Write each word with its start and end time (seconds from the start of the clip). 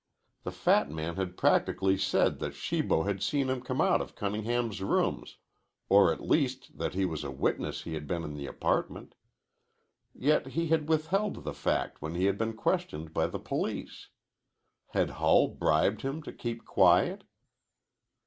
The 0.41 0.51
fat 0.51 0.89
man 0.89 1.15
had 1.17 1.37
practically 1.37 1.95
said 1.95 2.39
that 2.39 2.55
Shibo 2.55 3.03
had 3.03 3.21
seen 3.21 3.51
him 3.51 3.61
come 3.61 3.79
out 3.79 4.01
of 4.01 4.15
Cunningham's 4.15 4.81
rooms, 4.81 5.37
or 5.89 6.11
at 6.11 6.27
least 6.27 6.79
that 6.79 6.95
he 6.95 7.05
was 7.05 7.23
a 7.23 7.29
witness 7.29 7.83
he 7.83 7.93
had 7.93 8.07
been 8.07 8.23
in 8.23 8.33
the 8.33 8.47
apartment. 8.47 9.13
Yet 10.15 10.47
he 10.57 10.69
had 10.69 10.89
withheld 10.89 11.43
the 11.43 11.53
fact 11.53 12.01
when 12.01 12.15
he 12.15 12.25
had 12.25 12.39
been 12.39 12.53
questioned 12.57 13.13
by 13.13 13.27
the 13.27 13.37
police. 13.37 14.07
Had 14.87 15.11
Hull 15.21 15.49
bribed 15.49 16.01
him 16.01 16.23
to 16.23 16.33
keep 16.33 16.65
quiet? 16.65 17.23